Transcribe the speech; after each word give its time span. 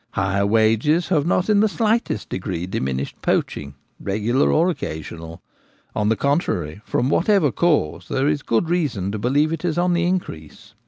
Higher 0.13 0.47
wages 0.47 1.09
have 1.09 1.27
not 1.27 1.47
in 1.47 1.59
the 1.59 1.67
slightest 1.69 2.27
degree 2.29 2.65
dimin 2.65 2.97
ished 2.99 3.13
poaching, 3.21 3.75
regular 3.99 4.51
or 4.51 4.71
occasional; 4.71 5.43
on 5.95 6.09
the 6.09 6.15
con 6.15 6.39
trary, 6.39 6.81
from 6.83 7.07
whatever 7.11 7.51
cause, 7.51 8.07
there 8.07 8.27
is 8.27 8.41
good 8.41 8.67
reason 8.67 9.11
to 9.11 9.19
believe 9.19 9.53
it 9.53 9.77
on 9.77 9.93
the 9.93 10.05
increase. 10.07 10.73